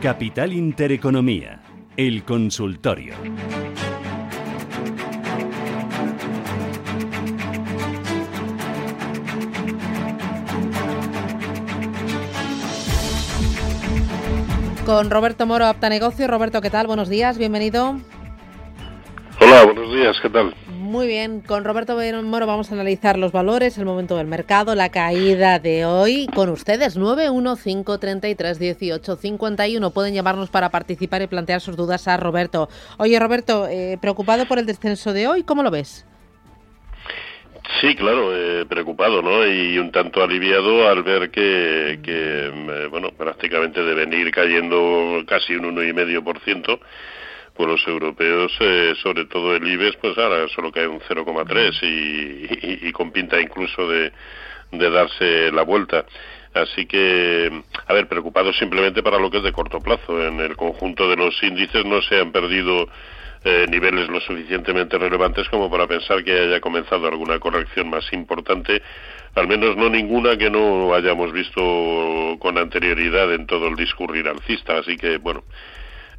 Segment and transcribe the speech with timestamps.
[0.00, 1.60] Capital Intereconomía,
[1.96, 3.14] el consultorio.
[14.86, 16.28] Con Roberto Moro, Apta Negocio.
[16.28, 16.86] Roberto, ¿qué tal?
[16.86, 17.98] Buenos días, bienvenido.
[19.88, 20.52] Buenos días, ¿qué tal?
[20.66, 24.90] Muy bien, con Roberto Moro vamos a analizar los valores, el momento del mercado, la
[24.90, 26.26] caída de hoy.
[26.34, 29.90] Con ustedes, 915331851.
[29.90, 32.68] Pueden llamarnos para participar y plantear sus dudas a Roberto.
[32.98, 36.04] Oye, Roberto, eh, preocupado por el descenso de hoy, ¿cómo lo ves?
[37.80, 39.46] Sí, claro, eh, preocupado, ¿no?
[39.46, 45.54] Y un tanto aliviado al ver que, que eh, bueno, prácticamente deben ir cayendo casi
[45.54, 46.78] un 1,5%,
[47.58, 52.86] pues los europeos, eh, sobre todo el IBEX, pues ahora solo cae un 0,3 y,
[52.86, 54.12] y, y, con pinta incluso de,
[54.70, 56.06] de darse la vuelta.
[56.54, 57.50] Así que,
[57.84, 60.24] a ver, preocupado simplemente para lo que es de corto plazo.
[60.24, 62.88] En el conjunto de los índices no se han perdido
[63.42, 68.82] eh, niveles lo suficientemente relevantes como para pensar que haya comenzado alguna corrección más importante,
[69.34, 74.78] al menos no ninguna que no hayamos visto con anterioridad en todo el discurrir alcista.
[74.78, 75.42] Así que, bueno,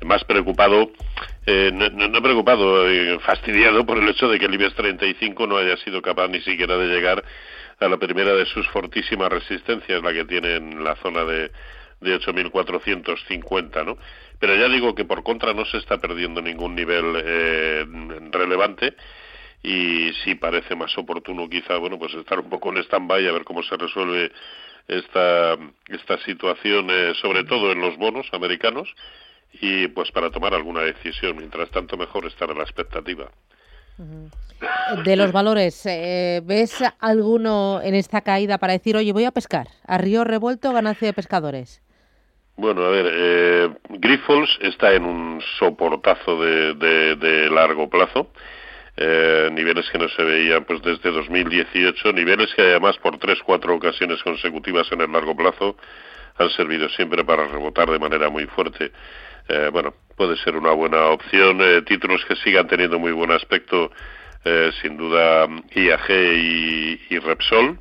[0.05, 0.91] más preocupado,
[1.45, 5.77] eh, no, preocupado, eh, fastidiado por el hecho de que el IBEX 35 no haya
[5.77, 7.23] sido capaz ni siquiera de llegar
[7.79, 11.51] a la primera de sus fortísimas resistencias, la que tiene en la zona de,
[12.01, 13.97] de 8.450, ¿no?
[14.39, 17.85] Pero ya digo que por contra no se está perdiendo ningún nivel eh,
[18.31, 18.95] relevante
[19.61, 23.43] y sí parece más oportuno quizá, bueno, pues estar un poco en stand-by a ver
[23.43, 24.31] cómo se resuelve
[24.87, 25.57] esta,
[25.89, 28.89] esta situación, eh, sobre todo en los bonos americanos,
[29.53, 31.37] y pues para tomar alguna decisión.
[31.37, 33.29] Mientras tanto, mejor estar a la expectativa.
[35.03, 39.67] De los valores, eh, ¿ves alguno en esta caída para decir, oye, voy a pescar?
[39.85, 41.81] A río revuelto, ganancia de pescadores.
[42.55, 48.27] Bueno, a ver, eh, Grifols está en un soportazo de, de, de largo plazo,
[48.97, 53.75] eh, niveles que no se veían pues desde 2018, niveles que además por tres, cuatro
[53.75, 55.77] ocasiones consecutivas en el largo plazo
[56.37, 58.91] han servido siempre para rebotar de manera muy fuerte.
[59.49, 61.59] Eh, bueno, puede ser una buena opción.
[61.61, 63.91] Eh, títulos que sigan teniendo muy buen aspecto,
[64.45, 67.77] eh, sin duda IAG y, Repsol,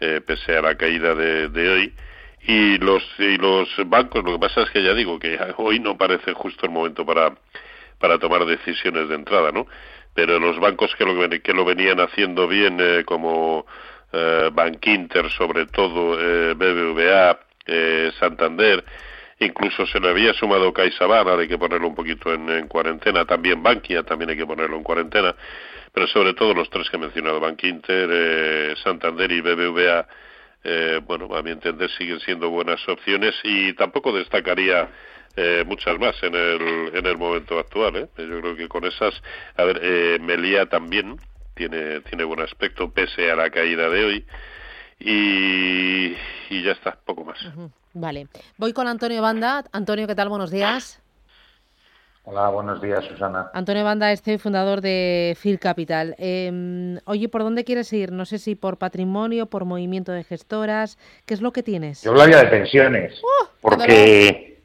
[0.00, 1.94] eh, pese a la caída de, de hoy
[2.46, 5.96] y los y los bancos lo que pasa es que ya digo que hoy no
[5.96, 7.32] parece justo el momento para
[7.98, 9.66] para tomar decisiones de entrada no
[10.14, 13.66] pero los bancos que lo que lo venían haciendo bien eh, como
[14.12, 16.16] eh, Bankinter sobre todo
[16.54, 17.40] BBVA
[18.20, 18.84] Santander
[19.38, 23.62] incluso se le había sumado CaixaBank hay que ponerlo un poquito en, en cuarentena también
[23.62, 25.34] Bankia también hay que ponerlo en cuarentena
[25.92, 30.06] pero sobre todo los tres que he mencionado Bankinter eh, Santander y BBVA
[30.68, 34.88] eh, bueno, a mi entender siguen siendo buenas opciones y tampoco destacaría
[35.36, 37.94] eh, muchas más en el, en el momento actual.
[37.94, 38.08] ¿eh?
[38.18, 39.14] Yo creo que con esas,
[39.56, 41.18] a ver, eh, también
[41.54, 44.26] tiene, tiene buen aspecto pese a la caída de hoy
[44.98, 46.16] y,
[46.50, 47.42] y ya está, poco más.
[47.44, 47.70] Uh -huh.
[47.94, 49.64] Vale, voy con Antonio Banda.
[49.72, 50.28] Antonio, ¿qué tal?
[50.28, 51.00] Buenos días.
[52.28, 53.50] Hola, buenos días, Susana.
[53.54, 56.16] Antonio Banda, este fundador de Phil Capital.
[56.18, 58.10] Eh, oye, ¿por dónde quieres ir?
[58.10, 60.98] No sé si por patrimonio, por movimiento de gestoras.
[61.24, 62.02] ¿Qué es lo que tienes?
[62.02, 63.22] Yo hablaría de pensiones.
[63.22, 63.46] ¡Uh!
[63.60, 64.60] porque.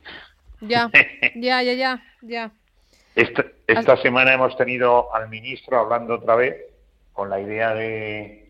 [0.62, 0.90] Ya,
[1.36, 2.03] ya, ya, ya.
[2.24, 2.52] ya.
[3.16, 6.56] Esta, esta semana hemos tenido al ministro hablando otra vez
[7.13, 8.41] con la idea de.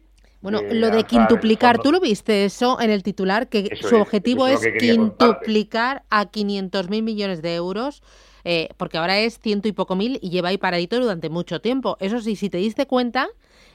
[0.41, 3.47] Bueno, lo de quintuplicar, ¿tú lo viste eso en el titular?
[3.47, 8.02] Que Eso su es, objetivo es que quintuplicar a 500.000 millones de euros.
[8.44, 11.96] Eh, porque ahora es ciento y poco mil y lleva ahí paradito durante mucho tiempo.
[12.00, 13.28] Eso sí, si te diste cuenta,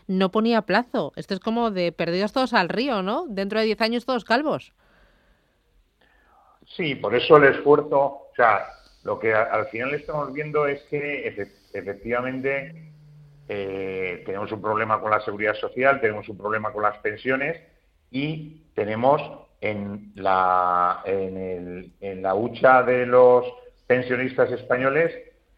[0.09, 1.13] no ponía plazo.
[1.15, 3.27] Esto es como de perdidos todos al río, ¿no?
[3.29, 4.73] Dentro de 10 años todos calvos.
[6.77, 8.67] Sí, por eso el esfuerzo, o sea,
[9.05, 12.91] lo que al final estamos viendo es que efe, efectivamente
[13.49, 17.59] eh, tenemos un problema con la seguridad social, tenemos un problema con las pensiones
[18.11, 19.23] y tenemos
[19.61, 21.93] en la, en,
[22.23, 23.47] la hucha de los
[23.87, 25.15] pensionistas españoles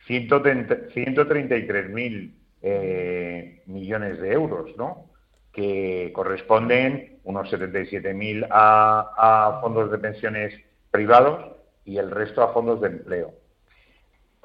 [0.06, 5.06] 133.000 eh, millones de euros, ¿no?
[5.52, 10.54] que corresponden unos 77.000 a, a fondos de pensiones
[10.90, 13.34] privados y el resto a fondos de empleo.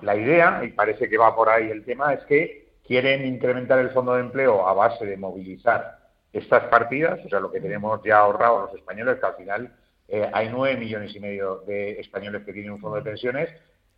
[0.01, 3.91] La idea, y parece que va por ahí el tema, es que quieren incrementar el
[3.91, 5.99] fondo de empleo a base de movilizar
[6.31, 9.75] estas partidas, o sea, lo que tenemos ya ahorrado los españoles, que al final
[10.07, 13.49] eh, hay nueve millones y medio de españoles que tienen un fondo de pensiones,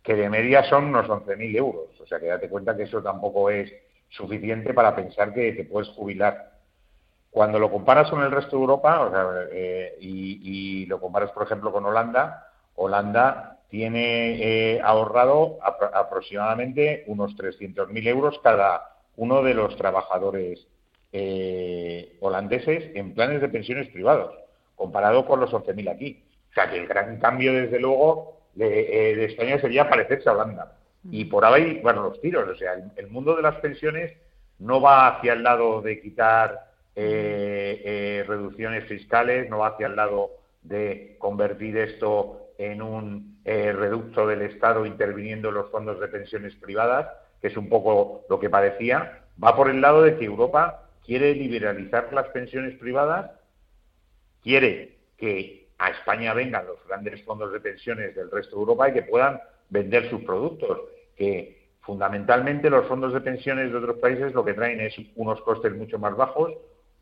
[0.02, 2.00] que de media son unos 11.000 euros.
[2.00, 3.72] O sea, que date cuenta que eso tampoco es
[4.10, 6.52] suficiente para pensar que te puedes jubilar.
[7.30, 11.32] Cuando lo comparas con el resto de Europa, o sea, eh, y, y, lo comparas,
[11.32, 19.54] por ejemplo, con Holanda, Holanda tiene eh, ahorrado aproximadamente unos 300.000 euros cada uno de
[19.54, 20.66] los trabajadores
[21.12, 24.34] eh, holandeses en planes de pensiones privados,
[24.76, 26.22] comparado con los 11.000 aquí.
[26.50, 30.76] O sea que el gran cambio, desde luego, de, eh, España sería parecerse a Holanda.
[31.10, 32.48] Y por ahí, bueno, los tiros.
[32.48, 34.12] O sea, el, mundo de las pensiones
[34.58, 40.30] no va hacia el lado de quitar reducciones fiscales, no va hacia el lado
[40.62, 46.54] de convertir esto en un eh, reducto del Estado interviniendo en los fondos de pensiones
[46.56, 47.08] privadas,
[47.40, 51.34] que es un poco lo que parecía, va por el lado de que Europa quiere
[51.34, 53.30] liberalizar las pensiones privadas,
[54.42, 58.94] quiere que a España vengan los grandes fondos de pensiones del resto de Europa y
[58.94, 60.80] que puedan vender sus productos,
[61.16, 65.74] que fundamentalmente los fondos de pensiones de otros países lo que traen es unos costes
[65.74, 66.52] mucho más bajos,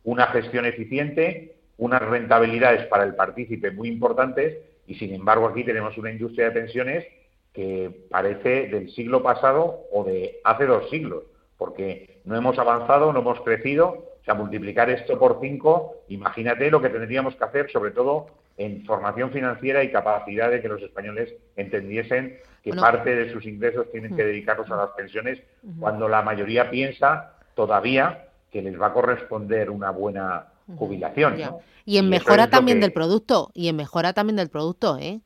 [0.03, 5.97] una gestión eficiente, unas rentabilidades para el partícipe muy importantes y sin embargo aquí tenemos
[5.99, 7.07] una industria de pensiones
[7.53, 11.25] que parece del siglo pasado o de hace dos siglos,
[11.57, 13.89] porque no hemos avanzado, no hemos crecido,
[14.21, 18.27] o sea, multiplicar esto por cinco, imagínate lo que tendríamos que hacer, sobre todo
[18.57, 23.91] en formación financiera y capacidad de que los españoles entendiesen que parte de sus ingresos
[23.93, 24.27] tienen que mm.
[24.27, 25.41] dedicarlos a las pensiones,
[25.79, 30.47] cuando la mayoría piensa todavía que les va a corresponder una buena
[30.77, 31.37] jubilación.
[31.85, 35.21] Y en mejora también del producto, y en mejora también del producto, ¿eh?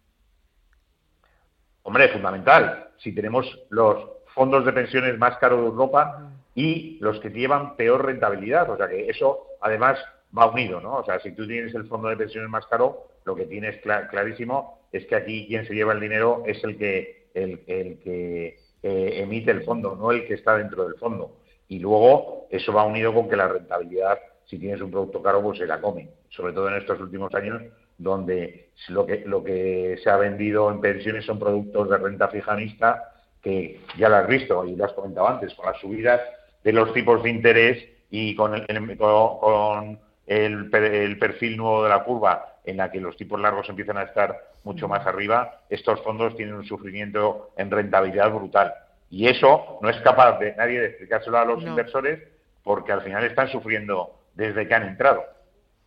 [1.83, 2.91] Hombre, fundamental.
[2.99, 8.05] Si tenemos los fondos de pensiones más caros de Europa y los que llevan peor
[8.05, 9.99] rentabilidad, o sea que eso además
[10.37, 10.97] va unido, ¿no?
[10.97, 14.81] O sea, si tú tienes el fondo de pensiones más caro, lo que tienes clarísimo
[14.93, 19.51] es que aquí quien se lleva el dinero es el que el, que eh, emite
[19.51, 21.37] el fondo, no el que está dentro del fondo.
[21.69, 25.59] Y luego eso va unido con que la rentabilidad si tienes un producto caro, pues
[25.59, 26.09] se la come.
[26.31, 27.63] Sobre todo en estos últimos años,
[27.99, 33.13] donde lo que, lo que se ha vendido en pensiones son productos de renta fijanista
[33.43, 36.21] que ya lo has visto y lo has comentado antes, con las subidas
[36.65, 42.03] de los tipos de interés y con el, con el, el perfil nuevo de la
[42.05, 46.37] curva en la que los tipos largos empiezan a estar mucho más arriba, estos fondos
[46.37, 48.75] tienen un sufrimiento en rentabilidad brutal.
[49.11, 52.23] Y eso no es capaz de nadie de explicárselo a los inversores
[52.63, 55.23] porque al final están sufriendo desde que han entrado.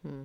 [0.03, 0.23] Mm.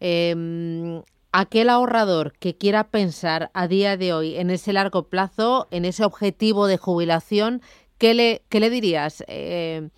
[0.00, 1.02] Em,
[1.32, 6.04] aquel ahorrador que quiera pensar a día de hoy en ese largo plazo, en ese
[6.04, 7.62] objetivo de jubilación,
[7.96, 9.24] ¿qué le, qué le dirías?
[9.28, 9.88] Eh,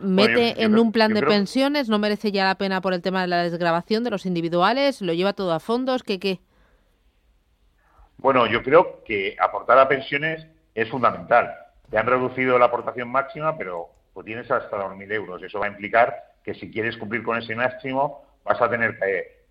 [0.00, 1.88] ¿Mete en un plan de pensiones?
[1.88, 5.00] ¿No merece ya la pena por el tema de la desgrabación de los individuales?
[5.00, 6.02] ¿Lo lleva todo a fondos?
[6.02, 6.40] ¿Qué qué?
[8.18, 11.54] Bueno, yo creo que aportar a pensiones es fundamental.
[11.90, 15.42] Te han reducido la aportación máxima, pero pues tienes hasta 2.000 euros.
[15.42, 18.98] Eso va a implicar que si quieres cumplir con ese máximo vas a tener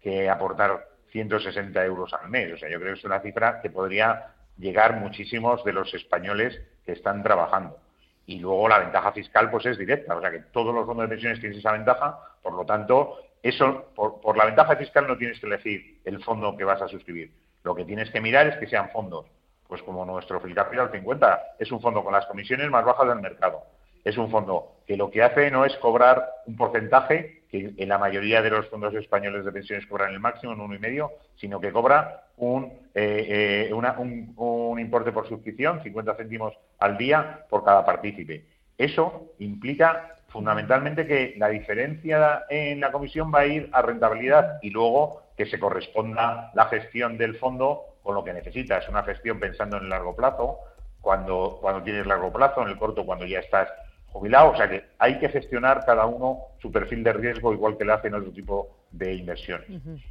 [0.02, 2.54] que, aportar 160 euros al mes.
[2.54, 6.60] O sea, yo creo que es una cifra que podría llegar muchísimos de los españoles
[6.86, 7.78] que están trabajando.
[8.26, 11.10] Y luego la ventaja fiscal pues es directa, o sea que todos los fondos de
[11.10, 15.48] pensiones tienen esa ventaja, por lo tanto, eso por, la ventaja fiscal no tienes que
[15.48, 17.32] elegir el fondo que vas a suscribir.
[17.64, 19.26] Lo que tienes que mirar es que sean fondos,
[19.68, 23.64] pues como nuestro Capital 50, es un fondo con las comisiones más bajas del mercado
[24.04, 27.98] es un fondo que lo que hace no es cobrar un porcentaje, que en la
[27.98, 31.60] mayoría de los fondos españoles de pensiones cobran el máximo, en uno y medio, sino
[31.60, 37.86] que cobra un, eh, eh, un, importe por suscripción, 50 céntimos al día por cada
[37.86, 38.46] partícipe.
[38.78, 44.70] Eso implica fundamentalmente que la diferencia en la comisión va a ir a rentabilidad y
[44.70, 48.78] luego que se corresponda la gestión del fondo con lo que necesita.
[48.78, 50.60] Es una gestión pensando en el largo plazo,
[51.02, 53.68] cuando, cuando tienes largo plazo, en el corto cuando ya estás
[54.12, 54.52] jubilado.
[54.52, 57.94] O sea que hay que gestionar cada uno su perfil de riesgo igual que lo
[57.94, 59.68] hacen otro tipo de inversiones.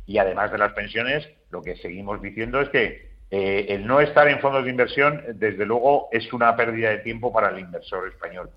[0.06, 4.26] Y además de las pensiones, lo que seguimos diciendo es que eh, el no estar
[4.28, 8.50] en fondos de inversión, desde luego, es una pérdida de tiempo para el inversor español,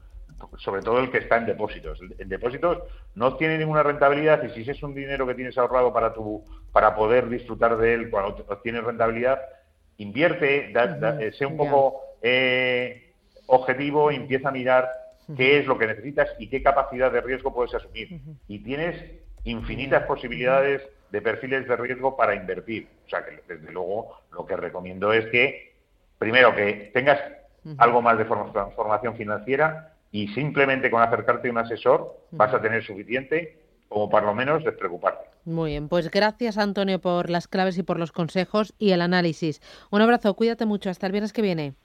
[0.58, 2.00] sobre todo el que está en depósitos.
[2.18, 2.80] En depósitos
[3.14, 6.96] no tiene ninguna rentabilidad y si es un dinero que tienes ahorrado para tu para
[6.96, 9.40] poder disfrutar de él cuando obtienes rentabilidad,
[9.98, 13.14] invierte, eh, sea un poco eh,
[13.46, 14.90] objetivo, empieza a mirar
[15.36, 18.22] qué es lo que necesitas y qué capacidad de riesgo puedes asumir.
[18.48, 18.96] Y tienes
[19.44, 22.88] infinitas posibilidades de perfiles de riesgo para invertir.
[23.06, 25.76] O sea que desde luego lo que recomiendo es que,
[26.18, 27.20] primero, que tengas
[27.78, 32.84] algo más de formación financiera y simplemente con acercarte a un asesor vas a tener
[32.84, 35.30] suficiente como para lo menos despreocuparte.
[35.46, 39.62] Muy bien, pues gracias Antonio por las claves y por los consejos y el análisis.
[39.92, 41.76] Un abrazo, cuídate mucho, hasta el viernes que viene.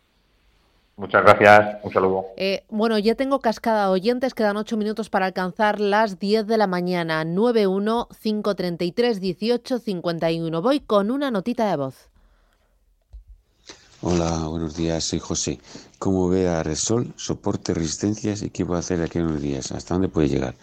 [0.98, 2.26] Muchas gracias, un saludo.
[2.36, 6.66] Eh, bueno, ya tengo cascada oyentes, quedan ocho minutos para alcanzar las 10 de la
[6.66, 10.60] mañana, 91 533 18 51.
[10.60, 12.10] Voy con una notita de voz.
[14.00, 15.60] Hola, buenos días, soy José.
[16.00, 19.70] ¿Cómo ve a Resol, soporte, resistencias y qué puede hacer de aquí a unos días?
[19.70, 20.56] ¿Hasta dónde puede llegar?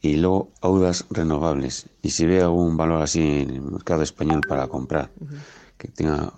[0.00, 1.86] Y luego Audas renovables.
[2.02, 5.10] Y si ve algún valor así en el mercado español para comprar,
[5.76, 6.34] que tenga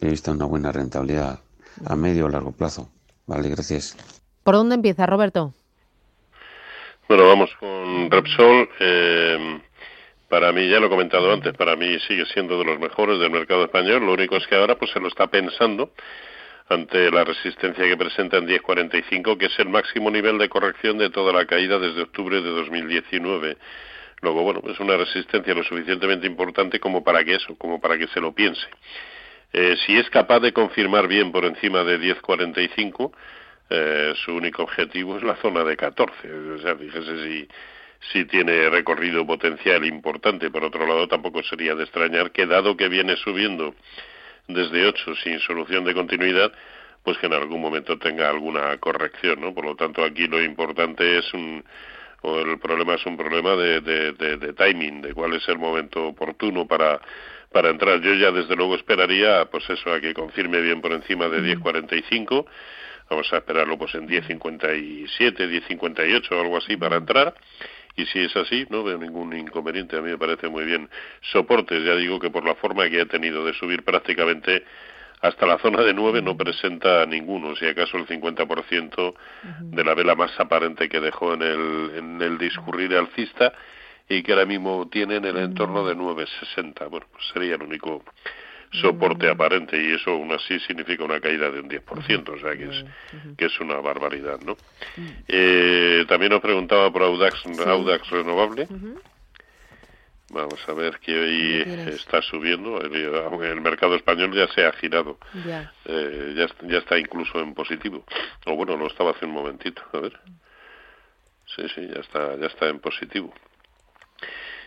[0.00, 1.38] prevista una buena rentabilidad
[1.86, 2.88] a medio o largo plazo.
[3.26, 3.96] Vale, gracias.
[4.42, 5.52] ¿Por dónde empieza, Roberto?
[7.08, 8.68] Bueno, vamos con Repsol.
[8.78, 9.60] Eh,
[10.28, 13.30] para mí, ya lo he comentado antes, para mí sigue siendo de los mejores del
[13.30, 14.06] mercado español.
[14.06, 15.92] Lo único es que ahora pues se lo está pensando
[16.68, 21.10] ante la resistencia que presenta en 10.45, que es el máximo nivel de corrección de
[21.10, 23.56] toda la caída desde octubre de 2019.
[24.22, 28.06] Luego, bueno, es una resistencia lo suficientemente importante como para que eso, como para que
[28.06, 28.68] se lo piense.
[29.52, 33.12] Eh, si es capaz de confirmar bien por encima de 10.45,
[33.70, 36.32] eh, su único objetivo es la zona de 14.
[36.32, 37.48] O sea, fíjese
[38.12, 40.50] si tiene recorrido potencial importante.
[40.50, 43.74] Por otro lado, tampoco sería de extrañar que, dado que viene subiendo
[44.48, 46.52] desde 8 sin solución de continuidad,
[47.04, 49.54] pues que en algún momento tenga alguna corrección, ¿no?
[49.54, 51.64] Por lo tanto, aquí lo importante es un
[52.22, 56.66] o el problema es un problema de, de, timing, de cuál es el momento oportuno
[56.66, 57.00] para
[57.52, 58.00] para entrar.
[58.00, 62.46] Yo ya desde luego esperaría, pues eso, a que confirme bien por encima de 10.45.
[63.08, 67.34] Vamos a esperarlo pues en 10.57, 10.58 o algo así para entrar
[67.96, 69.96] y si es así, no veo ningún inconveniente.
[69.96, 70.88] A mí me parece muy bien.
[71.32, 74.64] Soportes, ya digo que por la forma que ha tenido de subir prácticamente
[75.20, 79.14] hasta la zona de 9 no presenta ninguno, si acaso el 50%
[79.60, 83.52] de la vela más aparente que dejó en el, en el discurrir alcista
[84.10, 86.90] y que ahora mismo tiene en el entorno de 9,60.
[86.90, 88.02] Bueno, pues sería el único
[88.72, 92.64] soporte aparente y eso aún así significa una caída de un 10%, o sea que
[92.64, 92.84] es,
[93.36, 94.56] que es una barbaridad, ¿no?
[95.28, 98.66] Eh, también nos preguntaba por Audax, Audax renovable.
[100.32, 105.72] Vamos a ver que hoy está subiendo, el, mercado español ya se ha girado, ya.
[105.84, 108.04] Eh, ya, ya está incluso en positivo,
[108.46, 110.18] o bueno, lo estaba hace un momentito, a ver.
[111.56, 113.32] Sí, sí, ya está, ya está en positivo.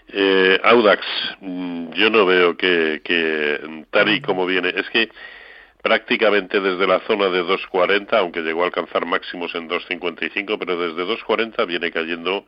[0.09, 1.05] Eh, Audax,
[1.41, 5.09] mm, yo no veo que, que tal y como viene, es que
[5.81, 11.03] prácticamente desde la zona de 2.40, aunque llegó a alcanzar máximos en 2.55, pero desde
[11.03, 12.45] 2.40 viene cayendo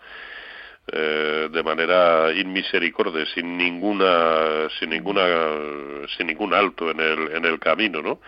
[0.87, 5.25] eh, de manera inmisericorde, sin ninguna, sin ninguna,
[6.15, 8.21] sin ningún alto en el, en el camino, ¿no?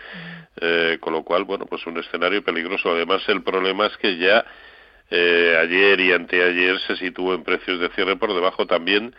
[0.60, 2.90] Eh, con lo cual, bueno, pues un escenario peligroso.
[2.90, 4.44] Además, el problema es que ya
[5.10, 9.14] eh, ayer y anteayer se situó en precios de cierre por debajo también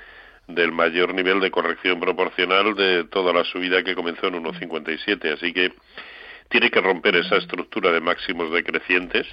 [0.47, 5.33] del mayor nivel de corrección proporcional de toda la subida que comenzó en 1,57.
[5.33, 5.73] Así que
[6.49, 9.27] tiene que romper esa estructura de máximos decrecientes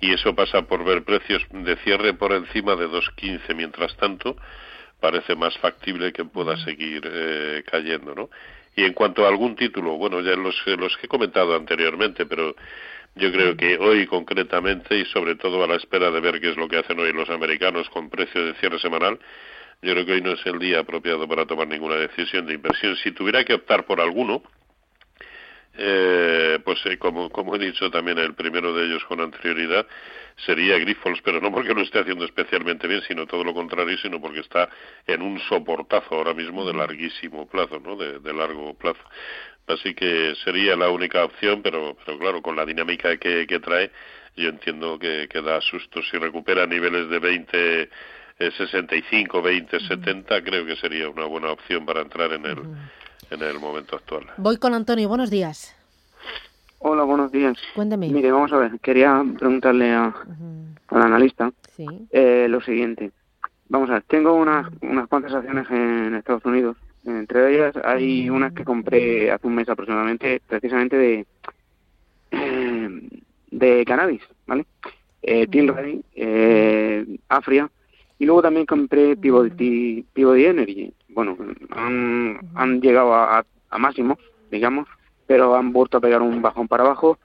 [0.00, 3.54] y eso pasa por ver precios de cierre por encima de 2,15.
[3.54, 4.36] Mientras tanto,
[5.00, 8.30] parece más factible que pueda seguir eh, cayendo, ¿no?
[8.76, 12.56] Y en cuanto a algún título, bueno, ya los, los que he comentado anteriormente, pero
[13.16, 16.56] yo creo que hoy concretamente y sobre todo a la espera de ver qué es
[16.56, 19.18] lo que hacen hoy los americanos con precio de cierre semanal,
[19.82, 22.96] yo creo que hoy no es el día apropiado para tomar ninguna decisión de inversión.
[22.96, 24.42] Si tuviera que optar por alguno,
[25.76, 29.86] eh, pues eh, como, como he dicho también el primero de ellos con anterioridad,
[30.46, 34.20] sería Grifols, pero no porque lo esté haciendo especialmente bien, sino todo lo contrario, sino
[34.20, 34.68] porque está
[35.06, 37.96] en un soportazo ahora mismo de larguísimo plazo, ¿no?
[37.96, 39.02] De, de largo plazo.
[39.66, 43.90] Así que sería la única opción, pero, pero claro, con la dinámica que, que trae,
[44.36, 46.02] yo entiendo que, que da susto.
[46.02, 47.88] Si recupera niveles de 20,
[48.38, 52.58] 65, 20, 70, creo que sería una buena opción para entrar en el,
[53.30, 54.26] en el momento actual.
[54.36, 55.74] Voy con Antonio, buenos días.
[56.78, 57.56] Hola, buenos días.
[57.74, 58.08] Cuénteme.
[58.08, 60.14] Mire, vamos a ver, quería preguntarle a,
[60.88, 61.50] al analista
[62.10, 63.12] eh, lo siguiente.
[63.68, 68.52] Vamos a ver, tengo unas, unas cuantas acciones en Estados Unidos entre ellas hay unas
[68.52, 71.26] que compré hace un mes aproximadamente, precisamente de,
[73.50, 74.66] de cannabis, ¿vale?
[75.22, 77.70] Eh, Tilray, eh, Afria,
[78.18, 80.92] y luego también compré Peabody, Energy.
[81.08, 81.36] Bueno,
[81.70, 84.18] han, han llegado a, a máximos,
[84.50, 84.88] digamos,
[85.26, 87.18] pero han vuelto a pegar un bajón para abajo.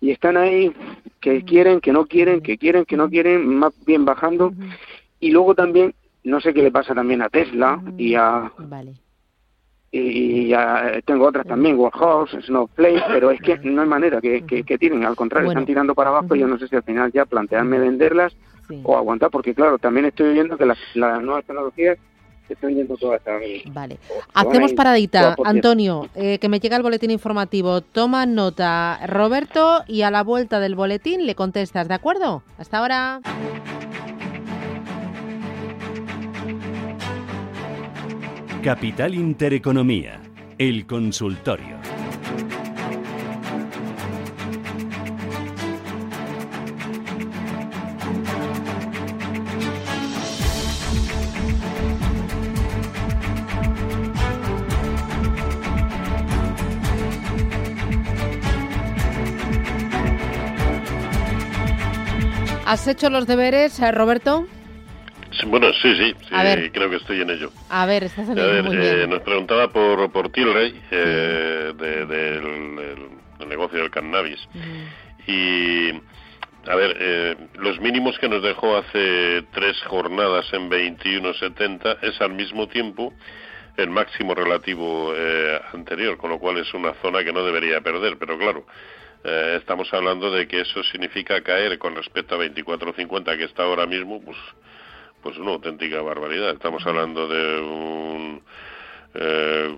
[0.00, 0.72] Y están ahí
[1.20, 4.52] que quieren, que no quieren, que quieren, que no quieren, más bien bajando.
[5.20, 8.94] Y luego también, no sé qué le pasa también a Tesla y a, Vale
[9.94, 14.78] y ya tengo otras también, Warhouse, Snowflake, pero es que no hay manera que, que,
[14.78, 17.26] tiren, al contrario, están tirando para abajo y yo no sé si al final ya
[17.26, 18.34] plantearme venderlas
[18.84, 21.98] o aguantar, porque claro, también estoy viendo que las, nuevas tecnologías
[22.48, 23.38] están yendo todas a
[23.72, 23.98] Vale.
[24.34, 27.80] Hacemos paradita, Antonio, eh, que me llega el boletín informativo.
[27.80, 32.42] Toma nota, Roberto, y a la vuelta del boletín le contestas, ¿de acuerdo?
[32.58, 33.20] Hasta ahora.
[38.62, 40.20] Capital Intereconomía,
[40.56, 41.80] el consultorio.
[62.64, 64.46] ¿Has hecho los deberes, eh, Roberto?
[65.46, 66.14] bueno, sí, sí,
[66.72, 67.50] creo que estoy en ello.
[67.68, 68.62] A ver, estás en ello.
[68.64, 69.10] muy bien.
[69.10, 72.38] nos preguntaba por, por Tilray, del,
[73.46, 74.40] negocio del cannabis.
[75.26, 75.92] Y
[76.66, 82.34] a ver, eh, los mínimos que nos dejó hace tres jornadas en 21.70 es al
[82.34, 83.12] mismo tiempo
[83.76, 88.16] el máximo relativo eh, anterior, con lo cual es una zona que no debería perder,
[88.16, 88.64] pero claro,
[89.24, 93.86] eh, estamos hablando de que eso significa caer con respecto a 24.50 que está ahora
[93.86, 94.36] mismo, pues,
[95.22, 96.50] pues una auténtica barbaridad.
[96.50, 98.42] Estamos hablando de un
[99.14, 99.76] eh,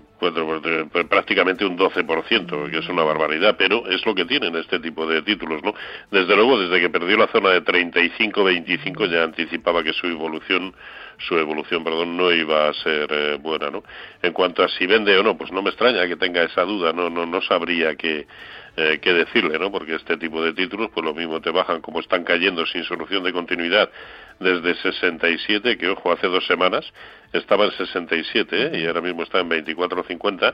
[1.09, 5.21] prácticamente un 12%, que es una barbaridad, pero es lo que tienen este tipo de
[5.23, 5.73] títulos, ¿no?
[6.09, 10.73] Desde luego, desde que perdió la zona de 35-25 ya anticipaba que su evolución
[11.17, 13.83] su evolución, perdón, no iba a ser eh, buena, ¿no?
[14.21, 16.91] En cuanto a si vende o no, pues no me extraña que tenga esa duda,
[16.91, 18.27] no no no sabría qué
[18.77, 19.71] eh, qué decirle, ¿no?
[19.71, 23.23] Porque este tipo de títulos, pues lo mismo te bajan como están cayendo sin solución
[23.23, 23.89] de continuidad
[24.39, 26.85] desde 67, que ojo, hace dos semanas
[27.31, 28.79] estaba en 67 ¿eh?
[28.79, 30.53] y ahora mismo está en 24.50.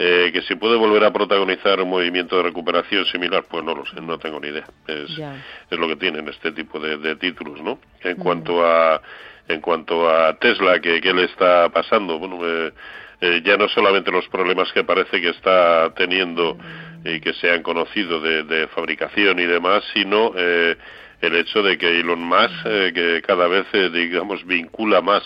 [0.00, 3.84] Eh, que si puede volver a protagonizar un movimiento de recuperación similar, pues no lo
[3.84, 4.68] sé, no tengo ni idea.
[4.86, 7.80] Es, es lo que tienen este tipo de, títulos, ¿no?
[8.04, 9.02] En cuanto a
[9.48, 12.72] en cuanto a Tesla, que qué le está pasando, bueno, eh,
[13.20, 16.56] eh, ya no solamente los problemas que parece que está teniendo
[17.04, 20.76] y que se han conocido de, de fabricación y demás, sino eh,
[21.20, 25.22] el hecho de que Elon Musk, eh, que cada vez, eh, digamos, vincula más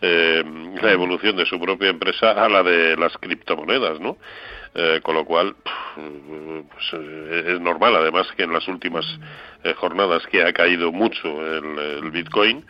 [0.00, 0.44] eh,
[0.80, 4.16] la evolución de su propia empresa a la de las criptomonedas, ¿no?
[5.04, 5.54] con lo cual,
[5.94, 7.02] pues,
[7.46, 9.06] es normal, además, que en las últimas
[9.76, 12.64] jornadas que ha caído mucho el, Bitcoin,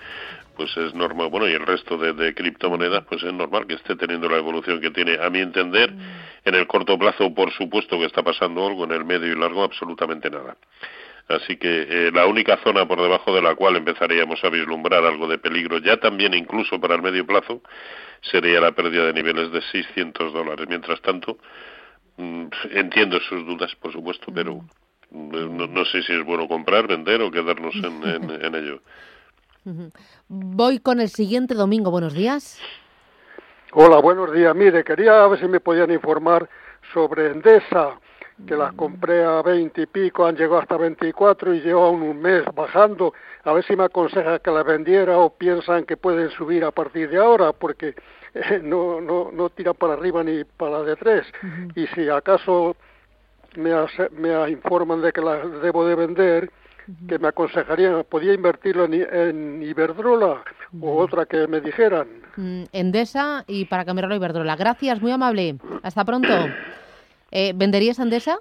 [0.54, 3.96] pues es normal, bueno, y el resto de, de, criptomonedas, pues es normal que esté
[3.96, 5.18] teniendo la evolución que tiene.
[5.20, 5.92] A mi entender,
[6.44, 9.62] en el corto plazo, por supuesto que está pasando algo, en el medio y largo,
[9.62, 10.56] absolutamente nada.
[11.28, 15.26] Así que eh, la única zona por debajo de la cual empezaríamos a vislumbrar algo
[15.26, 17.62] de peligro, ya también incluso para el medio plazo,
[18.20, 20.66] sería la pérdida de niveles de 600 dólares.
[20.68, 21.38] Mientras tanto,
[22.18, 24.56] mm, entiendo sus dudas, por supuesto, pero
[25.10, 28.82] mm, no, sé si es bueno comprar, vender o quedarnos en, en ello.
[30.28, 31.90] Voy con el siguiente domingo.
[31.90, 32.60] Buenos días.
[33.72, 34.54] Hola, buenos días.
[34.54, 36.48] Mire, quería ver si me podían informar
[36.92, 37.98] sobre Endesa
[38.46, 42.44] que las compré a 20 y pico, han llegado hasta 24 y llevo un mes
[42.54, 43.14] bajando.
[43.44, 47.10] A ver si me aconseja que las vendiera o piensan que pueden subir a partir
[47.10, 47.94] de ahora, porque
[48.34, 51.26] eh, no, no, no tira para arriba ni para de tres.
[51.76, 52.76] Y si acaso
[53.56, 53.72] me,
[54.10, 56.50] me informan de que las debo de vender,
[57.08, 60.42] que me aconsejarían, ¿podía invertirlo en, Iberdrola
[60.80, 62.08] o otra que me dijeran?
[62.36, 64.56] Mm, Endesa y para cambiarlo a Iberdrola.
[64.56, 65.56] Gracias, muy amable.
[65.82, 66.32] Hasta pronto.
[67.30, 68.38] Eh, ¿Venderías Andesa?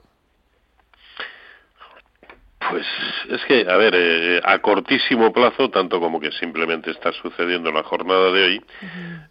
[2.73, 2.87] Pues
[3.29, 7.75] es que, a ver, eh, a cortísimo plazo, tanto como que simplemente está sucediendo en
[7.75, 8.61] la jornada de hoy,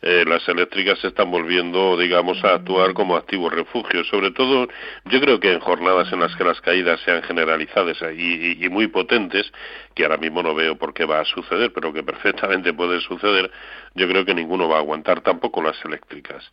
[0.01, 4.07] eh, las eléctricas se están volviendo, digamos, a actuar como activos refugios.
[4.07, 4.69] Sobre todo,
[5.07, 8.87] yo creo que en jornadas en las que las caídas sean generalizadas y, y, muy
[8.87, 9.53] potentes,
[9.97, 13.51] que ahora mismo no veo por qué va a suceder, pero que perfectamente puede suceder,
[13.97, 16.49] yo creo que ninguno va a aguantar, tampoco las eléctricas.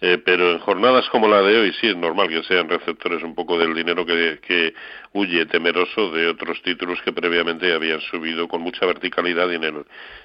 [0.00, 3.34] Eh, pero en jornadas como la de hoy sí es normal que sean receptores un
[3.34, 4.74] poco del dinero que,
[5.12, 9.84] huye temeroso de otros títulos que previamente habían subido con mucha verticalidad en el,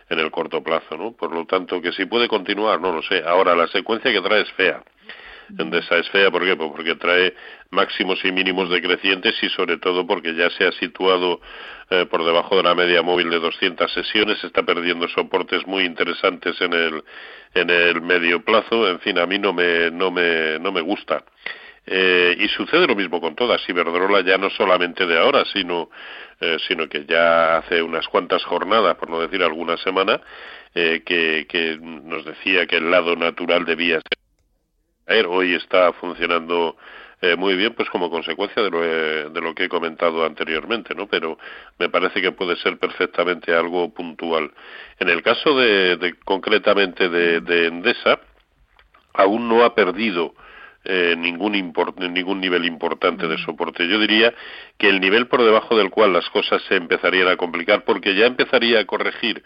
[0.09, 1.11] en el corto plazo, ¿no?
[1.11, 3.21] Por lo tanto, que si puede continuar, no lo sé.
[3.23, 4.83] Ahora, la secuencia que trae es fea.
[5.57, 6.55] Endesa es fea, ¿por qué?
[6.55, 7.33] Pues porque trae
[7.71, 11.41] máximos y mínimos decrecientes y sobre todo porque ya se ha situado
[11.89, 16.59] eh, por debajo de la media móvil de 200 sesiones, está perdiendo soportes muy interesantes
[16.61, 17.03] en el,
[17.53, 21.23] en el medio plazo, en fin, a mí no me, no me, no me gusta.
[21.91, 23.67] Eh, y sucede lo mismo con todas.
[23.67, 25.89] Iberdrola ya no solamente de ahora, sino,
[26.39, 30.21] eh, sino que ya hace unas cuantas jornadas, por no decir alguna semana,
[30.75, 34.28] eh, que, que nos decía que el lado natural debía ser.
[35.27, 36.77] Hoy está funcionando
[37.21, 40.93] eh, muy bien, pues como consecuencia de lo, eh, de lo que he comentado anteriormente,
[40.93, 41.07] ¿no?
[41.07, 41.39] Pero
[41.79, 44.51] me parece que puede ser perfectamente algo puntual.
[44.99, 48.19] En el caso de, de concretamente de, de, Endesa,
[49.13, 50.35] aún no ha perdido
[50.85, 51.73] eh, ningún,
[52.13, 53.87] ningún nivel importante de soporte.
[53.87, 54.31] Yo diría
[54.77, 58.27] que el nivel por debajo del cual las cosas se empezarían a complicar, porque ya
[58.27, 59.43] empezaría a corregir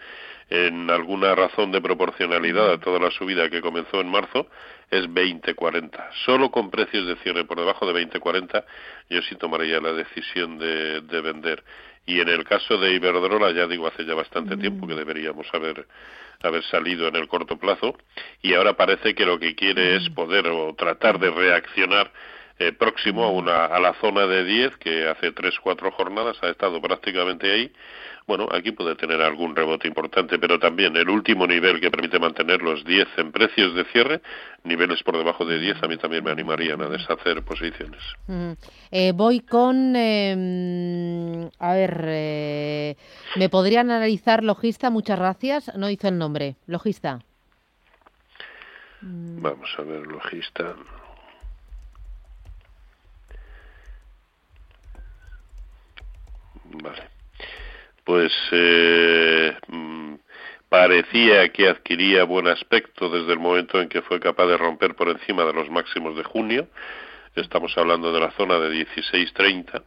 [0.50, 4.46] en alguna razón de proporcionalidad a toda la subida que comenzó en marzo,
[4.90, 6.10] es 20.40.
[6.24, 8.64] Solo con precios de cierre por debajo de 20.40
[9.10, 11.64] yo sí tomaría la decisión de, de, vender.
[12.06, 15.86] Y en el caso de Iberdrola, ya digo, hace ya bastante tiempo que deberíamos haber,
[16.42, 17.96] haber salido en el corto plazo
[18.42, 22.10] y ahora parece que lo que quiere es poder o tratar de reaccionar
[22.58, 26.80] eh, próximo a, una, a la zona de 10, que hace 3-4 jornadas ha estado
[26.80, 27.72] prácticamente ahí.
[28.26, 32.62] Bueno, aquí puede tener algún rebote importante, pero también el último nivel que permite mantener
[32.62, 34.22] los 10 en precios de cierre,
[34.62, 38.00] niveles por debajo de 10, a mí también me animarían a deshacer posiciones.
[38.90, 42.96] Eh, voy con, em, a ver, eh,
[43.36, 44.88] ¿me podrían analizar logista?
[44.88, 45.74] Muchas gracias.
[45.76, 46.56] No hizo el nombre.
[46.66, 47.18] Logista.
[49.02, 50.74] Vamos a ver, logista.
[56.82, 57.02] Vale.
[58.04, 60.14] Pues eh, mm,
[60.68, 65.08] parecía que adquiría buen aspecto desde el momento en que fue capaz de romper por
[65.08, 66.68] encima de los máximos de junio.
[67.34, 69.82] Estamos hablando de la zona de 16.30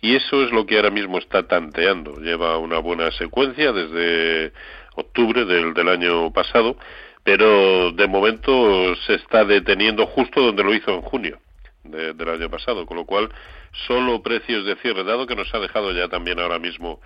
[0.00, 2.16] y eso es lo que ahora mismo está tanteando.
[2.20, 4.52] Lleva una buena secuencia desde
[4.94, 6.76] octubre del, del año pasado,
[7.24, 11.40] pero de momento se está deteniendo justo donde lo hizo en junio
[11.84, 13.28] del año pasado, con lo cual
[13.86, 17.00] solo precios de cierre, dado que nos ha dejado ya también ahora mismo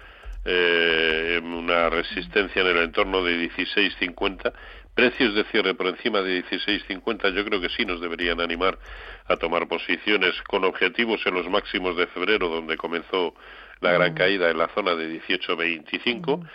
[0.44, 4.52] eh, una resistencia en el entorno de 16.50,
[4.94, 8.78] precios de cierre por encima de 16.50 yo creo que sí nos deberían animar
[9.26, 13.34] a tomar posiciones con objetivos en los máximos de febrero, donde comenzó
[13.80, 14.16] la gran mm.
[14.16, 16.38] caída en la zona de 18.25.
[16.38, 16.46] Mm.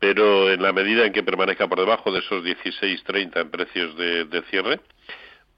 [0.00, 4.42] Pero en la medida en que permanezca por debajo de esos 16.30 en precios de
[4.48, 4.78] cierre,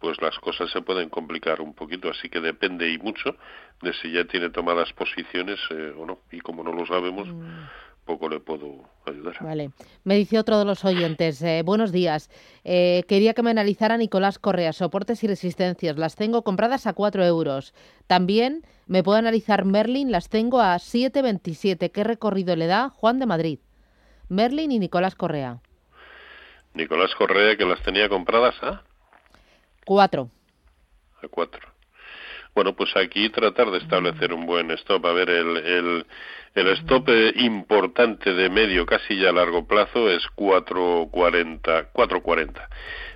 [0.00, 3.36] pues las cosas se pueden complicar un poquito, así que depende y mucho
[3.82, 6.18] de si ya tiene tomadas posiciones eh, o no.
[6.32, 7.66] Y como no lo sabemos, mm.
[8.06, 9.36] poco le puedo ayudar.
[9.40, 9.70] Vale.
[10.04, 12.30] Me dice otro de los oyentes, eh, buenos días.
[12.64, 15.98] Eh, quería que me analizara Nicolás Correa, soportes y resistencias.
[15.98, 17.74] Las tengo compradas a 4 euros.
[18.06, 21.92] También me puedo analizar Merlin, las tengo a 7,27.
[21.92, 23.58] ¿Qué recorrido le da Juan de Madrid?
[24.30, 25.58] Merlin y Nicolás Correa.
[26.72, 28.82] Nicolás Correa, que las tenía compradas a...
[29.84, 30.30] Cuatro.
[31.22, 31.70] A cuatro.
[32.54, 35.06] Bueno, pues aquí tratar de establecer un buen stop.
[35.06, 36.06] A ver, el, el,
[36.54, 42.68] el stop eh, importante de medio, casi ya a largo plazo, es 4.40, 4.40.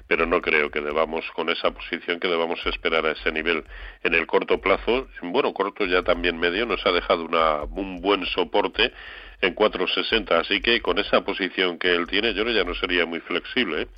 [0.07, 3.65] Pero no creo que debamos, con esa posición, que debamos esperar a ese nivel.
[4.05, 8.25] En el corto plazo, bueno, corto ya también medio, nos ha dejado una, un buen
[8.27, 8.93] soporte
[9.41, 10.31] en 4.60.
[10.41, 13.83] Así que con esa posición que él tiene, yo ya no sería muy flexible.
[13.83, 13.89] ¿eh?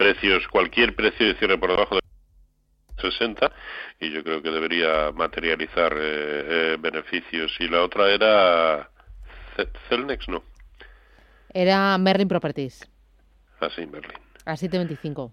[0.00, 2.00] Precios, cualquier precio de cierre por debajo de
[3.02, 3.52] 60
[4.00, 7.54] y yo creo que debería materializar eh, eh, beneficios.
[7.60, 8.88] Y la otra era
[9.90, 10.42] Celnex, ¿no?
[11.52, 12.88] Era Merlin Properties.
[13.60, 14.16] Ah, sí, Merlin.
[14.46, 15.30] A 7.25.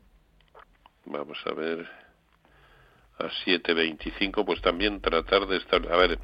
[1.05, 1.87] Vamos a ver.
[3.19, 5.81] A 7.25, pues también tratar de estar.
[5.89, 6.19] A ver,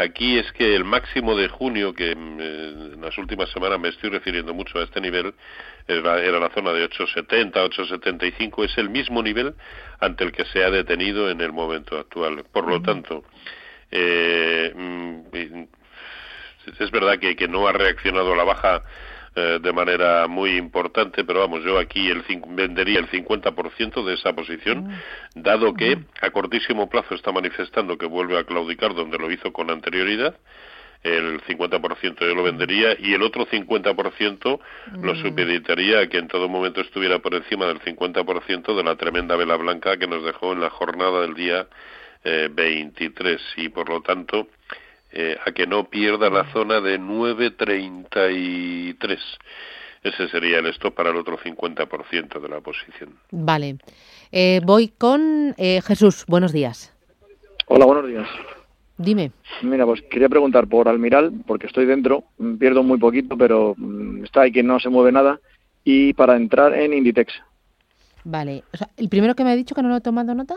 [0.00, 3.88] Aquí es que el máximo de junio, que mm, eh, en las últimas semanas me
[3.88, 5.34] estoy refiriendo mucho a este nivel,
[5.86, 9.54] era, la zona de 8,70, 8,75, es el mismo nivel
[9.98, 12.44] ante el que se ha detenido en el momento actual.
[12.50, 13.24] Por lo tanto,
[13.90, 15.64] eh, mm,
[16.78, 18.82] es verdad que, que no ha reaccionado a la baja
[19.36, 24.32] eh, de manera muy importante, pero vamos, yo aquí el, vendería el 50% de esa
[24.32, 25.42] posición, mm.
[25.42, 26.04] dado que mm.
[26.20, 30.36] a cortísimo plazo está manifestando que vuelve a claudicar donde lo hizo con anterioridad,
[31.02, 34.60] el 50% yo lo vendería y el otro 50%
[35.00, 35.22] lo mm.
[35.22, 39.56] supeditaría a que en todo momento estuviera por encima del 50% de la tremenda vela
[39.56, 41.68] blanca que nos dejó en la jornada del día
[42.24, 44.48] eh, 23 y por lo tanto
[45.12, 49.18] eh, a que no pierda la zona de 9.33.
[50.02, 53.14] Ese sería el stop para el otro 50% de la posición.
[53.30, 53.76] Vale.
[54.32, 56.24] Eh, voy con eh, Jesús.
[56.26, 56.94] Buenos días.
[57.66, 58.26] Hola, buenos días.
[58.96, 59.32] Dime.
[59.62, 62.24] Mira, pues quería preguntar por Almiral, porque estoy dentro,
[62.58, 65.40] pierdo muy poquito, pero mm, está ahí que no se mueve nada,
[65.84, 67.32] y para entrar en Inditex.
[68.24, 68.64] Vale.
[68.72, 70.56] O sea, ¿El primero que me ha dicho que no lo he tomado nota?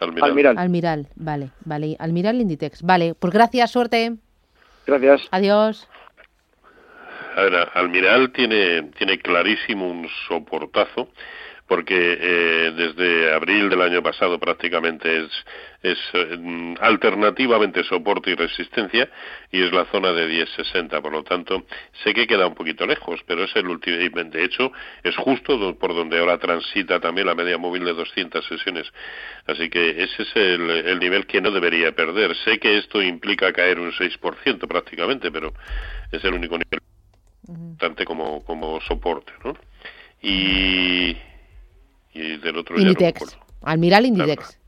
[0.00, 0.58] Almiral.
[0.58, 1.08] Almiral.
[1.16, 1.96] vale, vale.
[1.98, 2.82] Almiral Inditex.
[2.82, 4.16] Vale, pues gracias, suerte.
[4.86, 5.28] Gracias.
[5.30, 5.88] Adiós.
[7.36, 11.08] A ver, Almiral tiene, tiene clarísimo un soportazo
[11.66, 15.30] porque eh, desde abril del año pasado prácticamente es,
[15.82, 19.08] es eh, alternativamente soporte y resistencia
[19.50, 21.64] y es la zona de 10.60, por lo tanto
[22.04, 24.70] sé que queda un poquito lejos, pero es el último, de hecho
[25.02, 28.86] es justo por donde ahora transita también la media móvil de 200 sesiones,
[29.46, 32.36] así que ese es el, el nivel que no debería perder.
[32.44, 35.52] Sé que esto implica caer un 6% prácticamente, pero
[36.12, 36.80] es el único nivel
[37.48, 39.54] importante como, como soporte, ¿no?
[40.22, 41.16] Y,
[42.16, 43.36] y del otro Inditex.
[43.62, 44.58] Almiral Inditex.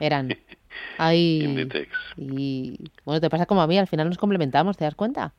[0.00, 0.36] Eran.
[0.98, 1.40] Ahí.
[1.44, 1.90] Inditex.
[2.16, 5.32] Y bueno, te pasa como a mí, al final nos complementamos, ¿te das cuenta?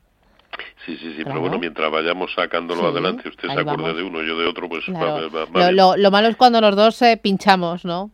[0.84, 4.38] Sí, sí, sí, pero bueno, mientras vayamos sacándolo adelante, usted se acuerde de uno, yo
[4.38, 8.10] de otro, pues lo, malo es cuando los dos eh, pinchamos, ¿no?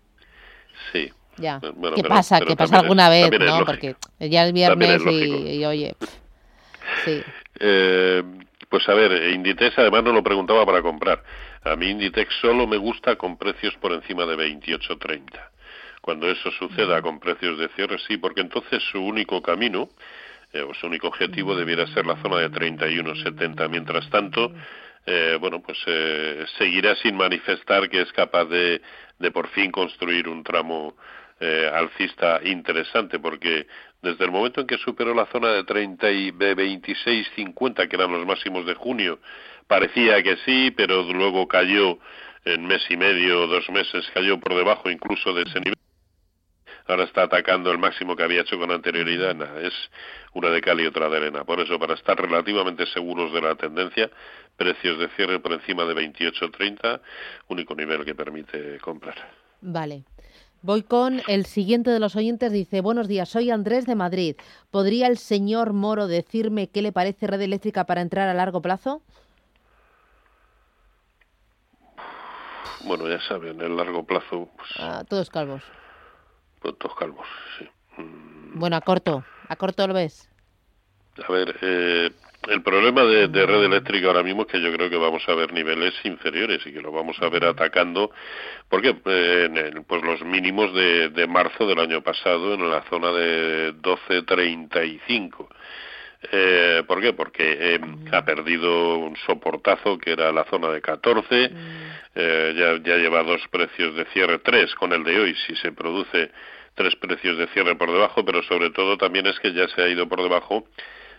[0.93, 1.61] Sí, Ya.
[1.77, 2.38] Bueno, ¿Qué pero- pasa?
[2.38, 3.59] pero ¿Qué pasa también es- alguna vez?
[3.59, 3.64] ¿no?
[3.64, 5.95] Porque ya es viernes y, y, oye.
[5.99, 6.11] pff,
[7.05, 7.23] Sí.
[7.61, 8.23] Eh,
[8.69, 11.23] pues a ver, Inditex además no lo preguntaba para comprar.
[11.64, 15.50] A mí Inditex solo me gusta con precios por encima de 28.30.
[16.03, 19.88] Cuando eso suceda con precios de cierre, sí, porque entonces su único camino
[20.53, 23.70] eh, o su único objetivo debiera ser la zona de 31.70.
[23.70, 24.53] Mientras tanto,
[25.07, 28.83] eh, bueno, pues eh, seguirá sin manifestar que es capaz de,
[29.18, 30.94] de por fin construir un tramo
[31.40, 33.66] eh, alcista interesante, porque
[34.00, 38.12] desde el momento en que superó la zona de 30 y de 26.50, que eran
[38.12, 39.18] los máximos de junio,
[39.66, 41.98] parecía que sí, pero luego cayó
[42.44, 45.79] en mes y medio, dos meses, cayó por debajo incluso de ese nivel.
[46.87, 49.35] Ahora está atacando el máximo que había hecho con anterioridad.
[49.64, 49.72] Es
[50.35, 51.44] una de cal y otra de arena.
[51.44, 54.11] Por eso, para estar relativamente seguros de la tendencia,
[54.57, 57.00] precios de cierre por encima de 28.30,
[57.48, 59.14] único nivel que permite comprar.
[59.62, 60.05] Vale.
[60.61, 62.53] Voy con el siguiente de los oyentes.
[62.53, 64.37] Dice, buenos días, soy Andrés de Madrid.
[64.70, 69.03] ¿Podría el señor Moro decirme qué le parece red eléctrica para entrar a largo plazo?
[72.85, 75.62] Bueno, ya saben, el largo plazo, pues, Ah, todos calvos.
[76.61, 77.27] puntos calvos,
[77.59, 77.68] sí.
[77.99, 79.25] Mm, Bueno, a corto.
[79.49, 80.31] ¿A corto lo ves?
[81.29, 82.11] A ver, eh,
[82.49, 85.35] el problema de, de red eléctrica ahora mismo es que yo creo que vamos a
[85.35, 88.11] ver niveles inferiores y que lo vamos a ver atacando,
[88.68, 92.83] porque eh, en el- pues los mínimos de, de marzo del año pasado en la
[92.90, 95.49] zona de 12.35.
[96.31, 97.13] Eh, ¿Por qué?
[97.13, 97.81] Porque eh,
[98.13, 101.51] ha perdido un soportazo que era la zona de 14,
[102.15, 105.73] eh, ya, ya lleva dos precios de cierre, tres con el de hoy, si se
[105.73, 106.31] produce
[106.75, 109.89] tres precios de cierre por debajo, pero sobre todo también es que ya se ha
[109.89, 110.67] ido por debajo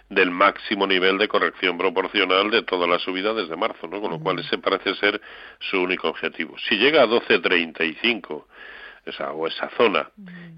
[0.09, 4.01] del máximo nivel de corrección proporcional de toda la subida desde marzo, ¿no?
[4.01, 5.19] Con lo cual ese parece ser
[5.59, 6.55] su único objetivo.
[6.69, 8.43] Si llega a 12.35
[9.05, 10.09] esa, o esa zona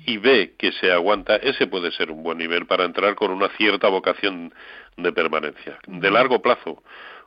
[0.05, 3.49] y ve que se aguanta, ese puede ser un buen nivel para entrar con una
[3.57, 4.53] cierta vocación
[4.95, 5.77] de permanencia.
[5.85, 6.81] De largo plazo,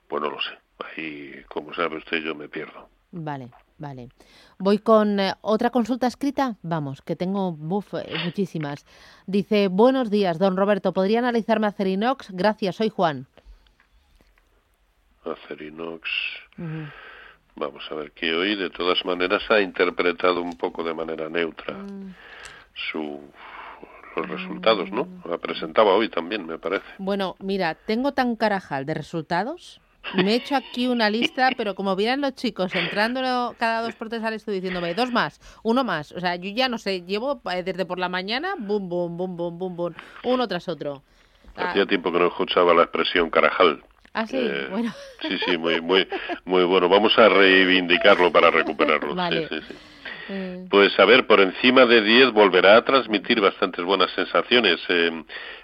[0.08, 0.58] pues no lo sé.
[0.82, 2.88] Ahí, como sabe usted, yo me pierdo.
[3.12, 4.08] Vale, vale.
[4.58, 6.56] Voy con eh, otra consulta escrita.
[6.62, 8.86] Vamos, que tengo buf, eh, muchísimas.
[9.26, 10.92] Dice, buenos días, don Roberto.
[10.94, 12.30] ¿Podría analizarme Acerinox?
[12.30, 13.26] Gracias, soy Juan.
[15.24, 16.08] Acerinox.
[16.56, 16.86] Ujú.
[17.56, 21.76] Vamos a ver que hoy de todas maneras ha interpretado un poco de manera neutra
[22.90, 23.20] su
[24.16, 25.06] los resultados, ¿no?
[25.24, 26.84] La presentaba hoy también, me parece.
[26.98, 29.80] Bueno, mira, tengo tan carajal de resultados.
[30.14, 34.08] Me he hecho aquí una lista, pero como vieran los chicos entrando cada dos por
[34.08, 36.12] tres al estudio diciéndome dos más, uno más.
[36.12, 39.36] O sea, yo ya no sé, llevo eh, desde por la mañana, bum, bum, bum,
[39.36, 41.02] bum, bum, bum, uno tras otro.
[41.56, 43.82] Ah, Hacía tiempo que no escuchaba la expresión carajal.
[44.14, 44.92] Ah, sí, Eh, bueno.
[45.22, 46.06] Sí, sí, muy, muy,
[46.44, 46.88] muy bueno.
[46.88, 49.14] Vamos a reivindicarlo para recuperarlo.
[49.14, 49.48] Vale.
[49.48, 49.74] sí, sí.
[50.32, 54.78] Eh, Pues a ver, por encima de 10 volverá a transmitir bastantes buenas sensaciones.
[54.88, 55.10] Eh,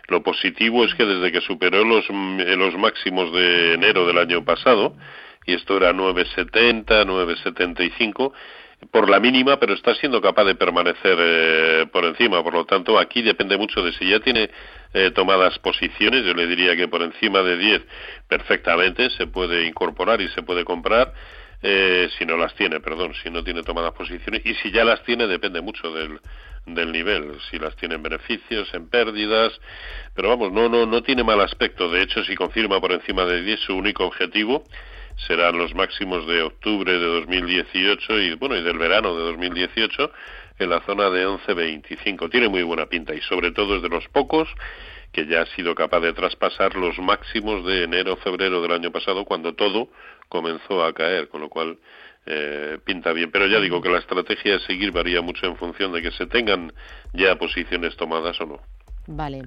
[0.08, 4.18] lo positivo es que desde que superó los, mm, eh, los máximos de enero del
[4.18, 4.94] año pasado,
[5.46, 8.32] y esto era 9,70, 9,75,
[8.90, 12.42] por la mínima, pero está siendo capaz de permanecer eh, por encima.
[12.42, 14.50] Por lo tanto, aquí depende mucho de si ya tiene
[14.94, 16.24] eh, tomadas posiciones.
[16.24, 17.82] Yo le diría que por encima de 10
[18.28, 21.12] perfectamente se puede incorporar y se puede comprar.
[21.62, 25.02] Eh, si no las tiene, perdón, si no tiene tomadas posiciones y si ya las
[25.04, 26.20] tiene depende mucho del,
[26.66, 29.58] del nivel, si las tiene en beneficios, en pérdidas,
[30.14, 33.40] pero vamos, no no no tiene mal aspecto, de hecho si confirma por encima de
[33.40, 34.64] 10 su único objetivo
[35.16, 40.10] serán los máximos de octubre de 2018 y bueno, y del verano de 2018
[40.58, 42.30] en la zona de 11.25.
[42.30, 44.48] Tiene muy buena pinta y sobre todo es de los pocos
[45.12, 49.24] que ya ha sido capaz de traspasar los máximos de enero febrero del año pasado
[49.24, 49.88] cuando todo
[50.28, 51.78] comenzó a caer, con lo cual
[52.26, 53.30] eh, pinta bien.
[53.30, 56.26] Pero ya digo que la estrategia a seguir varía mucho en función de que se
[56.26, 56.72] tengan
[57.14, 58.60] ya posiciones tomadas o no.
[59.06, 59.42] Vale.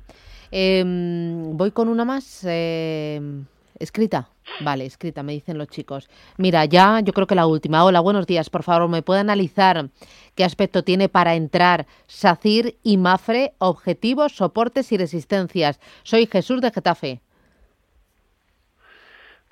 [0.51, 2.43] Em, voy con una más.
[2.47, 3.45] em,
[3.79, 4.29] escrita.
[4.61, 6.09] Vale, escrita, me dicen los chicos.
[6.37, 7.83] Mira, ya yo creo que la última.
[7.83, 8.49] Hola, buenos días.
[8.49, 9.89] Por favor, ¿me puede analizar
[10.35, 15.79] qué aspecto tiene para entrar SACIR y MAFRE, objetivos, soportes y resistencias?
[16.03, 17.21] Soy Jesús de Getafe.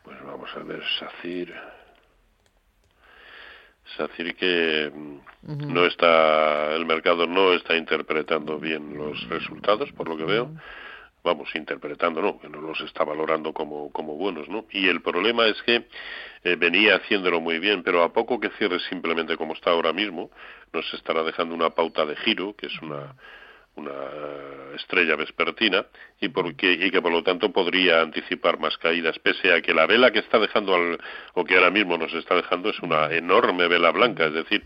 [0.04, 1.54] Pues vamos a ver, SACIR.
[3.96, 10.18] SACIR que mm, no está, el mercado no está interpretando bien los resultados, por lo
[10.18, 10.52] que veo.
[11.28, 14.66] Vamos, interpretando, no, que no los está valorando como, como buenos, ¿no?
[14.72, 15.86] Y el problema es que
[16.46, 20.32] eh, venía haciéndolo muy bien, pero a poco que cierre simplemente como está ahora mismo,
[20.72, 23.14] nos estará dejando una pauta de giro, que es una,
[23.76, 23.92] una
[24.78, 25.86] estrella vespertina
[26.22, 29.86] y, porque, y que por lo tanto podría anticipar más caídas, pese a que la
[29.86, 30.98] vela que está dejando, al,
[31.34, 34.64] o que ahora mismo nos está dejando, es una enorme vela blanca, es decir,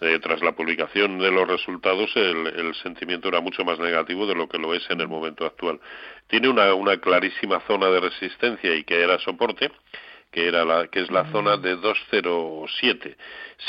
[0.00, 4.48] eh, tras la publicación de los resultados el, sentimiento era mucho más negativo de lo
[4.48, 5.80] que lo es en el momento actual.
[6.28, 9.70] Tiene una, una clarísima zona de resistencia y que era soporte
[10.30, 13.16] que era la que es la zona de 207.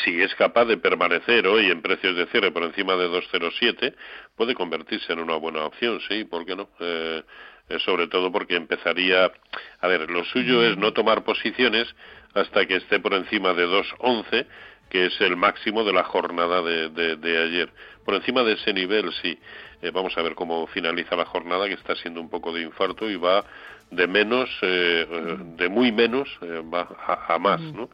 [0.04, 3.96] Si es capaz de permanecer hoy en precios de cierre por encima de 207,
[4.36, 6.70] puede convertirse en una buena opción, sí, ¿por qué no?
[6.80, 7.24] Eh,
[7.70, 9.32] eh, sobre todo porque empezaría,
[9.80, 11.88] a ver, lo suyo es no tomar posiciones
[12.34, 14.48] hasta que esté por encima de 211
[14.89, 17.69] que es el máximo de la jornada de, de, ayer.
[18.04, 19.38] Por encima de ese nivel, sí.
[19.82, 23.10] Eh, vamos a ver cómo finaliza la jornada, que está siendo un poco de infarto
[23.10, 23.45] y va
[23.91, 26.88] de menos, eh, de muy menos, eh, va
[27.28, 27.89] a, más, ¿no?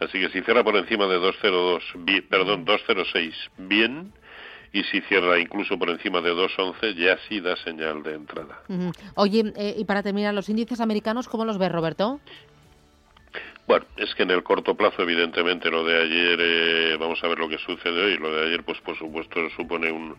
[0.00, 1.82] Así que si cierra por encima de 202,
[2.28, 4.12] perdón, 206, bien,
[4.72, 8.62] y si cierra incluso por encima de 2.11 ya sí da señal de entrada.
[9.14, 12.20] Oye, y para terminar, ¿los índices americanos cómo los ves, Roberto?
[13.66, 17.38] Bueno, es que en el corto plazo, evidentemente, lo de ayer, eh, vamos a ver
[17.38, 18.16] lo que sucede hoy.
[18.16, 20.16] Lo de ayer, pues por supuesto, supone un,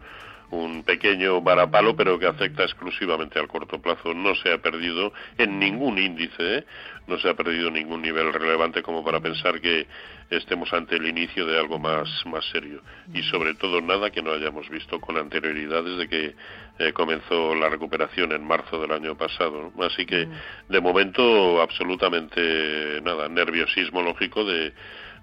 [0.49, 4.13] un pequeño varapalo, pero que afecta exclusivamente al corto plazo.
[4.13, 6.63] No se ha perdido en ningún índice, ¿eh?
[7.07, 9.87] no se ha perdido ningún nivel relevante como para pensar que
[10.29, 12.81] estemos ante el inicio de algo más, más serio.
[13.13, 16.35] Y sobre todo nada que no hayamos visto con anterioridad desde que
[16.79, 19.71] eh, comenzó la recuperación en marzo del año pasado.
[19.81, 20.27] Así que,
[20.69, 24.73] de momento, absolutamente nada, nerviosismo lógico de,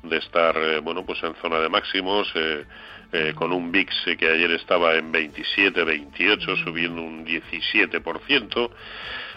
[0.05, 2.31] de estar, eh, bueno, pues en zona de máximos.
[2.35, 2.65] Eh,
[3.13, 8.71] eh, con un VIX que ayer estaba en 27, 28, subiendo un 17%.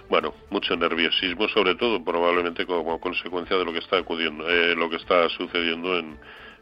[0.09, 4.89] Bueno, mucho nerviosismo, sobre todo probablemente como consecuencia de lo que está acudiendo, eh, lo
[4.89, 6.17] que está sucediendo en,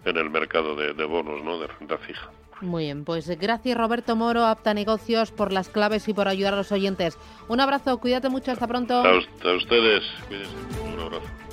[0.05, 1.59] en el mercado de, bonos, ¿no?
[1.59, 2.29] De renta fija.
[2.61, 6.57] Muy bien, pues gracias Roberto Moro, Apta Negocios, por las claves y por ayudar a
[6.57, 7.17] los oyentes.
[7.49, 8.93] Un abrazo, cuídate mucho, hasta pronto.
[8.95, 10.03] A, ustedes,
[10.81, 11.44] un abrazo.